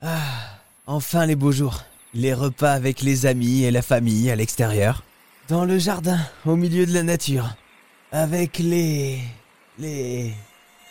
Ah, 0.00 0.16
enfin 0.86 1.26
les 1.26 1.36
beaux 1.36 1.52
jours. 1.52 1.82
Les 2.14 2.32
repas 2.32 2.72
avec 2.72 3.02
les 3.02 3.26
amis 3.26 3.64
et 3.64 3.70
la 3.70 3.82
famille 3.82 4.30
à 4.30 4.36
l'extérieur. 4.36 5.02
Dans 5.48 5.66
le 5.66 5.78
jardin, 5.78 6.18
au 6.46 6.56
milieu 6.56 6.86
de 6.86 6.94
la 6.94 7.02
nature. 7.02 7.56
Avec 8.10 8.58
les... 8.58 9.18
les... 9.78 10.32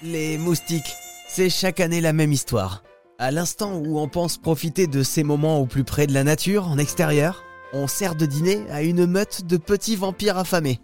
les 0.04 0.38
moustiques. 0.38 0.94
C'est 1.28 1.50
chaque 1.50 1.80
année 1.80 2.00
la 2.00 2.14
même 2.14 2.32
histoire. 2.32 2.84
À 3.18 3.32
l'instant 3.32 3.74
où 3.78 3.98
on 3.98 4.08
pense 4.08 4.38
profiter 4.38 4.86
de 4.86 5.02
ces 5.02 5.24
moments 5.24 5.60
au 5.60 5.66
plus 5.66 5.84
près 5.84 6.06
de 6.06 6.14
la 6.14 6.24
nature, 6.24 6.68
en 6.68 6.78
extérieur, 6.78 7.44
on 7.74 7.88
sert 7.88 8.14
de 8.14 8.28
dîner 8.28 8.60
à 8.70 8.84
une 8.84 9.08
meute 9.08 9.46
de 9.46 9.58
petits 9.58 9.96
vampires 9.96 10.38
affamés. 10.38 10.80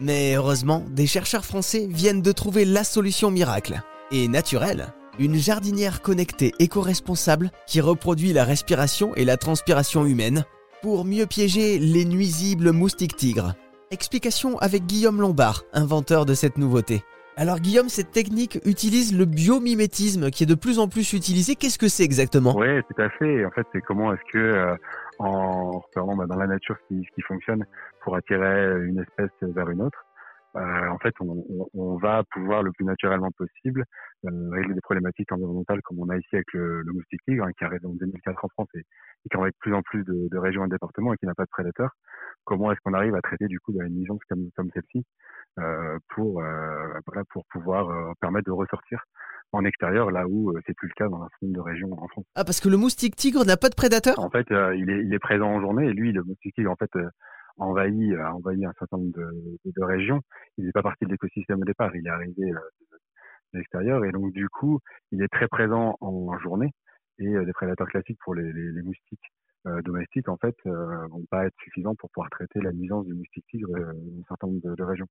Mais 0.00 0.34
heureusement, 0.34 0.84
des 0.90 1.06
chercheurs 1.06 1.44
français 1.44 1.86
viennent 1.88 2.22
de 2.22 2.32
trouver 2.32 2.64
la 2.64 2.82
solution 2.82 3.30
miracle. 3.30 3.80
Et 4.10 4.26
naturelle. 4.26 4.92
Une 5.18 5.36
jardinière 5.36 6.02
connectée 6.02 6.52
éco-responsable 6.58 7.50
qui 7.66 7.80
reproduit 7.80 8.34
la 8.34 8.44
respiration 8.44 9.14
et 9.14 9.24
la 9.24 9.38
transpiration 9.38 10.04
humaine 10.04 10.44
pour 10.82 11.06
mieux 11.06 11.24
piéger 11.24 11.78
les 11.78 12.04
nuisibles 12.04 12.70
moustiques 12.70 13.16
tigres. 13.16 13.54
Explication 13.90 14.58
avec 14.58 14.84
Guillaume 14.84 15.22
Lombard, 15.22 15.62
inventeur 15.72 16.26
de 16.26 16.34
cette 16.34 16.58
nouveauté. 16.58 17.02
Alors 17.38 17.60
Guillaume, 17.60 17.88
cette 17.88 18.10
technique 18.10 18.58
utilise 18.66 19.16
le 19.16 19.24
biomimétisme 19.24 20.30
qui 20.30 20.42
est 20.42 20.46
de 20.46 20.54
plus 20.54 20.78
en 20.78 20.86
plus 20.86 21.14
utilisé. 21.14 21.54
Qu'est-ce 21.54 21.78
que 21.78 21.88
c'est 21.88 22.04
exactement? 22.04 22.54
Oui, 22.54 22.82
tout 22.82 23.00
à 23.00 23.08
fait. 23.08 23.46
En 23.46 23.50
fait, 23.52 23.66
c'est 23.72 23.80
comment 23.80 24.12
est-ce 24.12 24.32
que 24.32 24.38
euh, 24.38 24.74
en 25.18 25.78
repérant 25.78 26.14
bah, 26.14 26.26
dans 26.26 26.36
la 26.36 26.46
nature 26.46 26.76
ce 26.90 26.94
qui 26.94 27.22
fonctionne 27.22 27.64
pour 28.02 28.16
attirer 28.16 28.84
une 28.84 28.98
espèce 28.98 29.30
vers 29.40 29.70
une 29.70 29.80
autre, 29.80 30.04
euh, 30.56 30.88
en 30.88 30.98
fait, 30.98 31.14
on, 31.20 31.44
on, 31.50 31.68
on, 31.74 31.96
va 31.98 32.22
pouvoir 32.30 32.62
le 32.62 32.72
plus 32.72 32.84
naturellement 32.84 33.30
possible 33.36 33.84
euh, 34.24 34.50
régler 34.50 34.74
des 34.74 34.80
problématiques 34.80 35.30
environnementales 35.30 35.82
comme 35.82 35.98
on 35.98 36.08
a 36.08 36.16
ici 36.16 36.34
avec 36.34 36.50
le, 36.54 36.80
le 36.80 36.92
moustique 36.92 37.20
tigre, 37.26 37.44
hein, 37.44 37.52
qui 37.58 37.64
arrive 37.64 37.84
en 37.84 37.92
2004 37.92 38.42
en 38.42 38.48
France 38.48 38.68
et, 38.74 38.78
et 38.78 39.28
qui 39.30 39.36
arrive 39.36 39.52
de 39.52 39.58
plus 39.58 39.74
en 39.74 39.82
plus 39.82 40.02
de, 40.04 40.28
de, 40.30 40.38
régions 40.38 40.64
et 40.64 40.68
de 40.68 40.72
départements 40.72 41.12
et 41.12 41.16
qui 41.18 41.26
n'a 41.26 41.34
pas 41.34 41.44
de 41.44 41.50
prédateurs. 41.50 41.90
Comment 42.44 42.72
est-ce 42.72 42.80
qu'on 42.84 42.94
arrive 42.94 43.14
à 43.14 43.20
traiter 43.20 43.48
du 43.48 43.60
coup 43.60 43.72
bah, 43.72 43.84
une 43.84 43.96
nuisance 43.96 44.20
comme, 44.30 44.48
comme 44.56 44.70
celle-ci 44.72 45.04
euh, 45.58 45.98
pour 46.14 46.40
euh, 46.40 47.00
voilà, 47.06 47.24
pour 47.30 47.44
pouvoir 47.50 47.90
euh, 47.90 48.12
permettre 48.20 48.46
de 48.46 48.52
ressortir 48.52 49.04
en 49.52 49.64
extérieur, 49.64 50.10
là 50.10 50.26
où 50.26 50.52
c'est 50.66 50.74
plus 50.74 50.88
le 50.88 50.94
cas 50.94 51.08
dans 51.08 51.22
un 51.22 51.28
certain 51.28 51.46
nombre 51.46 51.56
de 51.56 51.60
régions 51.60 51.92
en 52.02 52.08
France? 52.08 52.24
Ah, 52.34 52.44
parce 52.44 52.60
que 52.60 52.68
le 52.68 52.76
moustique 52.76 53.14
tigre 53.14 53.44
n'a 53.44 53.56
pas 53.56 53.68
de 53.68 53.74
prédateur 53.74 54.18
En 54.18 54.28
fait, 54.28 54.46
il, 54.50 54.90
est, 54.90 55.04
il 55.04 55.14
est 55.14 55.18
présent 55.18 55.48
en 55.48 55.60
journée 55.60 55.86
et 55.86 55.92
lui, 55.92 56.12
le 56.12 56.24
moustique 56.24 56.54
tigre, 56.54 56.70
en 56.70 56.76
fait, 56.76 56.90
envahi, 57.58 58.14
a 58.16 58.34
envahi 58.34 58.64
un 58.64 58.72
certain 58.78 58.98
nombre 58.98 59.16
de, 59.16 59.58
de, 59.64 59.82
régions. 59.82 60.20
Il 60.58 60.66
n'est 60.66 60.72
pas 60.72 60.82
parti 60.82 61.04
de 61.04 61.10
l'écosystème 61.10 61.60
au 61.60 61.64
départ, 61.64 61.94
il 61.96 62.06
est 62.06 62.10
arrivé 62.10 62.50
euh, 62.52 62.58
de 63.52 63.58
l'extérieur 63.58 64.04
et 64.04 64.12
donc 64.12 64.32
du 64.32 64.48
coup, 64.48 64.80
il 65.12 65.22
est 65.22 65.28
très 65.28 65.48
présent 65.48 65.96
en 66.00 66.38
journée 66.38 66.72
et 67.18 67.28
euh, 67.28 67.44
des 67.44 67.52
prédateurs 67.52 67.88
classiques 67.88 68.18
pour 68.22 68.34
les, 68.34 68.52
les, 68.52 68.72
les 68.72 68.82
moustiques 68.82 69.32
euh, 69.32 69.35
domestiques 69.84 70.28
en 70.28 70.36
fait 70.36 70.54
euh, 70.66 71.06
vont 71.08 71.24
pas 71.30 71.46
être 71.46 71.54
suffisants 71.62 71.94
pour 71.94 72.10
pouvoir 72.10 72.30
traiter 72.30 72.60
la 72.60 72.72
nuisance 72.72 73.04
du 73.06 73.14
moustique 73.14 73.44
tigre 73.50 73.70
euh, 73.74 73.92
dans 73.92 74.20
un 74.20 74.24
certain 74.28 74.46
nombre 74.46 74.60
de, 74.62 74.74
de 74.74 74.82
régions. 74.82 75.06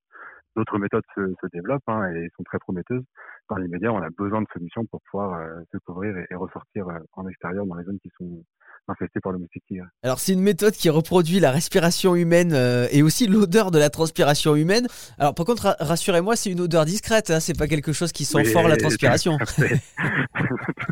D'autres 0.56 0.78
méthodes 0.78 1.04
se, 1.16 1.34
se 1.42 1.48
développent 1.52 1.88
hein, 1.88 2.10
et 2.12 2.30
sont 2.36 2.44
très 2.44 2.60
prometteuses. 2.60 3.04
Dans 3.50 3.58
l'immédiat, 3.58 3.92
on 3.92 4.02
a 4.02 4.10
besoin 4.10 4.42
de 4.42 4.48
solutions 4.54 4.86
pour 4.86 5.02
pouvoir 5.12 5.40
euh, 5.40 5.62
se 5.72 5.78
couvrir 5.80 6.18
et, 6.18 6.26
et 6.30 6.36
ressortir 6.36 6.88
en 7.14 7.28
extérieur 7.28 7.66
dans 7.66 7.76
les 7.76 7.84
zones 7.84 8.00
qui 8.00 8.12
sont 8.18 8.44
infesté 8.88 9.20
par 9.20 9.32
le 9.32 9.40
moustique 9.40 9.64
tigre. 9.68 9.86
Alors 10.04 10.20
c'est 10.20 10.34
une 10.34 10.42
méthode 10.42 10.74
qui 10.74 10.90
reproduit 10.90 11.40
la 11.40 11.52
respiration 11.52 12.16
humaine 12.16 12.54
euh, 12.54 12.88
et 12.92 13.04
aussi 13.04 13.28
l'odeur 13.28 13.72
de 13.72 13.80
la 13.80 13.90
transpiration 13.90 14.56
humaine. 14.56 14.88
Alors 15.18 15.34
par 15.34 15.46
contre, 15.46 15.76
rassurez-moi, 15.80 16.36
c'est 16.36 16.52
une 16.52 16.62
odeur 16.62 16.86
discrète, 16.86 17.32
hein, 17.32 17.40
c'est 17.40 17.58
pas 17.58 17.68
quelque 17.68 17.94
chose 17.94 18.12
qui 18.12 18.26
sent 18.26 18.38
oui, 18.38 18.46
fort 18.46 18.68
la 18.68 18.78
transpiration. 18.78 19.38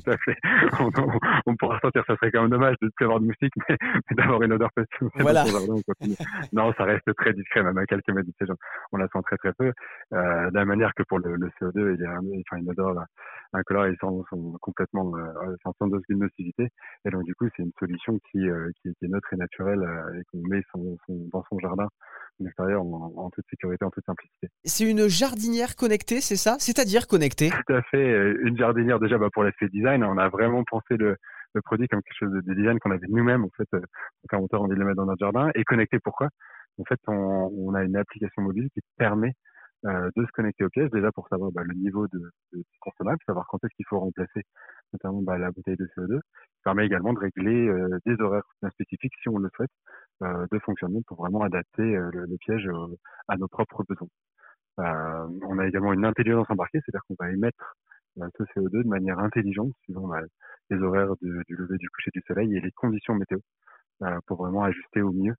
Tout 0.04 0.12
à 0.12 0.18
fait. 0.18 0.38
On, 0.80 0.90
on, 0.98 1.20
on, 1.46 1.56
pourra 1.56 1.80
sentir, 1.80 2.04
ça 2.08 2.16
serait 2.16 2.32
quand 2.32 2.42
même 2.42 2.52
dommage 2.52 2.76
de 2.82 2.88
ne 2.88 2.92
plus 2.92 3.06
avoir 3.06 3.20
de 3.20 3.26
moustique, 3.26 3.54
mais, 3.70 3.78
mais 3.80 4.16
d'avoir 4.16 4.42
une 4.42 4.54
odeur 4.54 4.70
positive. 4.74 5.10
Voilà. 5.16 5.44
non, 6.54 6.74
ça 6.78 6.84
reste 6.84 7.14
très 7.16 7.34
discret, 7.34 7.64
même 7.64 7.78
à 7.78 7.86
quelques 7.86 8.10
mètres 8.10 8.28
du 8.28 8.54
on 8.92 8.98
la 8.98 9.08
sent 9.08 9.20
très 9.26 9.38
très 9.38 9.54
peu. 9.54 9.72
Euh, 10.14 10.50
de 10.50 10.56
la 10.56 10.66
manière 10.66 10.94
que 10.96 11.04
pour 11.04 11.20
le, 11.20 11.36
le 11.36 11.48
CO2, 11.60 11.96
il 11.96 12.02
y 12.02 12.06
a 12.06 12.18
enfin, 12.18 12.58
une 12.58 12.70
odeur 12.70 13.06
incolore, 13.54 13.88
ils 13.88 13.98
sont, 14.00 14.24
sont 14.30 14.58
complètement 14.62 15.16
euh, 15.16 15.56
sans, 15.64 15.74
sans 15.80 15.88
dose 15.88 16.02
nocivité. 16.10 16.70
Et 17.06 17.10
donc 17.10 17.24
du 17.24 17.36
coup, 17.36 17.48
c'est 17.56 17.64
une 17.64 17.72
solution 17.80 18.20
qui, 18.32 18.50
euh, 18.50 18.70
qui, 18.82 18.94
qui, 18.96 19.06
est 19.06 19.08
neutre 19.08 19.32
et 19.34 19.38
naturelle 19.38 19.84
euh, 19.84 20.20
et 20.20 20.24
qu'on 20.32 20.48
met 20.48 20.62
son, 20.72 20.98
son, 21.06 21.28
dans 21.32 21.44
son 21.50 21.60
jardin 21.60 21.88
en 22.42 22.46
extérieur 22.46 22.82
en, 22.82 23.14
en, 23.16 23.30
toute 23.30 23.46
sécurité, 23.50 23.86
en 23.86 23.92
toute 23.92 24.06
simplicité. 24.06 24.48
C'est 24.64 24.90
une 24.90 25.08
jardinière 25.08 25.76
connectée, 25.76 26.20
c'est 26.22 26.36
ça? 26.36 26.56
C'est-à-dire 26.60 27.08
connectée? 27.08 27.50
Tout 27.50 27.74
à 27.74 27.82
fait. 27.84 27.98
Euh, 27.98 28.40
une 28.44 28.58
jardinière 28.58 29.00
déjà 29.00 29.18
bah, 29.18 29.28
pour 29.32 29.44
l'aspect 29.44 29.70
design, 29.70 29.93
on 30.02 30.18
a 30.18 30.30
vraiment 30.30 30.64
pensé 30.64 30.98
le, 30.98 31.18
produit 31.66 31.88
comme 31.88 32.02
quelque 32.02 32.18
chose 32.18 32.32
de 32.32 32.54
design 32.54 32.80
qu'on 32.80 32.90
avait 32.90 33.08
nous-mêmes 33.08 33.44
en 33.44 33.50
fait 33.56 33.70
quand 34.28 34.40
on 34.40 34.58
envie 34.58 34.74
de 34.74 34.80
le 34.80 34.86
mettre 34.86 34.98
dans 34.98 35.06
notre 35.06 35.20
jardin 35.20 35.52
et 35.54 35.64
connecté 35.64 36.00
pourquoi? 36.00 36.30
En 36.80 36.84
fait, 36.86 37.00
on, 37.08 37.52
on 37.56 37.76
a 37.76 37.84
une 37.84 37.96
application 37.96 38.42
mobile 38.42 38.70
qui 38.74 38.82
permet 38.98 39.34
euh, 39.86 40.10
de 40.16 40.26
se 40.26 40.32
connecter 40.32 40.64
aux 40.64 40.70
pièces, 40.70 40.90
déjà 40.92 41.12
pour 41.12 41.28
savoir 41.28 41.52
bah, 41.52 41.62
le 41.66 41.74
niveau 41.74 42.08
de, 42.08 42.32
de 42.54 42.64
consommable, 42.80 43.20
savoir 43.26 43.46
quand 43.50 43.62
est-ce 43.64 43.76
qu'il 43.76 43.86
faut 43.86 44.00
remplacer 44.00 44.44
notamment 44.94 45.22
bah, 45.22 45.38
la 45.38 45.52
bouteille 45.52 45.76
de 45.76 45.86
CO2. 45.98 46.16
Ça 46.16 46.22
permet 46.64 46.86
également 46.86 47.12
de 47.12 47.20
régler 47.20 47.68
euh, 47.68 48.00
des 48.06 48.20
horaires 48.22 48.48
spécifiques, 48.72 49.14
si 49.22 49.28
on 49.28 49.40
le 49.40 49.50
souhaite, 49.56 49.72
euh, 50.24 50.46
de 50.52 50.60
fonctionnement 50.60 51.02
pour 51.06 51.18
vraiment 51.18 51.42
adapter 51.42 51.82
euh, 51.82 52.10
le, 52.14 52.38
piège 52.38 52.70
à 53.28 53.36
nos 53.36 53.48
propres 53.50 53.84
besoins. 53.88 54.08
Euh, 54.80 55.28
on 55.44 55.60
a 55.60 55.68
également 55.68 55.94
une 55.94 56.06
intelligence 56.06 56.50
embarquée, 56.50 56.80
c'est-à-dire 56.84 57.04
qu'on 57.08 57.16
va 57.20 57.32
émettre 57.32 57.76
ce 58.16 58.44
CO2 58.44 58.84
de 58.84 58.88
manière 58.88 59.20
intelligente 59.20 59.72
suivant 59.84 60.08
bah, 60.08 60.22
les 60.70 60.78
horaires 60.78 61.16
du, 61.22 61.42
du 61.48 61.56
lever 61.56 61.78
du 61.78 61.90
coucher 61.90 62.12
du 62.14 62.22
soleil 62.28 62.56
et 62.56 62.62
les 62.62 62.72
conditions 62.72 63.16
météo 63.16 63.40
pour 64.28 64.44
vraiment 64.44 64.64
ajuster 64.64 65.02
au 65.02 65.12
mieux 65.12 65.34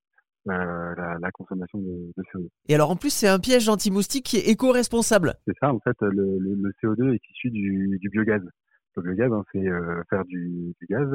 euh, 0.49 0.95
la, 0.97 1.19
la, 1.21 1.31
consommation 1.31 1.79
de, 1.79 2.13
de, 2.17 2.23
CO2. 2.33 2.49
Et 2.69 2.75
alors 2.75 2.91
en 2.91 2.97
plus 2.97 3.11
c'est 3.11 3.29
un 3.29 3.39
piège 3.39 3.69
anti-moustique 3.69 4.27
qui 4.27 4.37
est 4.37 4.49
éco-responsable. 4.51 5.35
C'est 5.47 5.57
ça 5.59 5.73
en 5.73 5.81
fait 5.81 5.97
le, 6.03 6.39
le, 6.39 6.55
le, 6.55 6.73
CO2 6.83 7.15
est 7.15 7.31
issu 7.31 7.51
du, 7.51 7.99
du 7.99 8.09
biogaz. 8.11 8.43
Le 8.97 9.03
biogaz 9.03 9.33
hein, 9.33 9.43
c'est 9.53 9.67
euh, 9.67 10.03
faire 10.11 10.25
du, 10.27 10.75
du, 10.79 10.87
gaz 10.87 11.09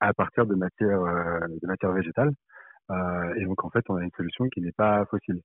à 0.00 0.14
partir 0.14 0.46
de 0.46 0.54
matière 0.54 1.02
euh, 1.02 1.40
de 1.60 1.66
matière 1.66 1.92
végétale 1.92 2.32
euh, 2.90 3.34
et 3.34 3.44
donc 3.44 3.64
en 3.64 3.70
fait 3.70 3.84
on 3.88 3.96
a 3.96 4.02
une 4.02 4.12
solution 4.16 4.48
qui 4.48 4.60
n'est 4.60 4.72
pas 4.72 5.04
fossile. 5.06 5.40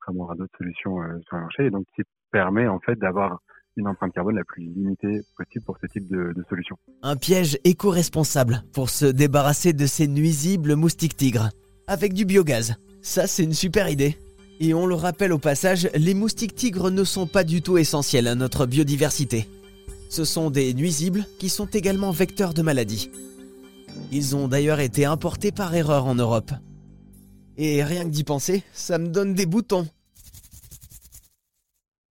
Contrairement 0.00 0.30
à 0.30 0.34
d'autres 0.34 0.56
solutions 0.58 1.02
euh, 1.02 1.18
sur 1.26 1.36
le 1.36 1.42
marché 1.42 1.66
et 1.66 1.70
donc 1.70 1.86
qui 1.96 2.02
permet 2.30 2.68
en 2.68 2.80
fait 2.80 2.96
d'avoir 2.96 3.38
une 3.76 3.88
empreinte 3.88 4.12
carbone 4.12 4.36
la 4.36 4.44
plus 4.44 4.62
limitée 4.62 5.22
possible 5.36 5.64
pour 5.64 5.78
ce 5.80 5.86
type 5.86 6.08
de, 6.08 6.34
solution. 6.48 6.76
Un 7.02 7.16
piège 7.16 7.58
éco-responsable 7.64 8.62
pour 8.72 8.90
se 8.90 9.06
débarrasser 9.06 9.72
de 9.72 9.86
ces 9.86 10.06
nuisibles 10.06 10.76
moustiques 10.76 11.16
tigres 11.16 11.50
avec 11.86 12.14
du 12.14 12.24
biogaz. 12.24 12.76
Ça, 13.02 13.26
c'est 13.26 13.44
une 13.44 13.54
super 13.54 13.88
idée. 13.88 14.16
Et 14.60 14.72
on 14.72 14.86
le 14.86 14.94
rappelle 14.94 15.32
au 15.32 15.38
passage, 15.38 15.90
les 15.94 16.14
moustiques 16.14 16.54
tigres 16.54 16.90
ne 16.90 17.04
sont 17.04 17.26
pas 17.26 17.44
du 17.44 17.60
tout 17.60 17.76
essentiels 17.76 18.28
à 18.28 18.34
notre 18.34 18.66
biodiversité. 18.66 19.48
Ce 20.08 20.24
sont 20.24 20.50
des 20.50 20.74
nuisibles 20.74 21.26
qui 21.38 21.48
sont 21.48 21.66
également 21.66 22.12
vecteurs 22.12 22.54
de 22.54 22.62
maladies. 22.62 23.10
Ils 24.12 24.36
ont 24.36 24.48
d'ailleurs 24.48 24.80
été 24.80 25.04
importés 25.04 25.50
par 25.50 25.74
erreur 25.74 26.06
en 26.06 26.14
Europe. 26.14 26.52
Et 27.56 27.82
rien 27.82 28.04
que 28.04 28.10
d'y 28.10 28.24
penser, 28.24 28.62
ça 28.72 28.98
me 28.98 29.08
donne 29.08 29.34
des 29.34 29.46
boutons. 29.46 29.88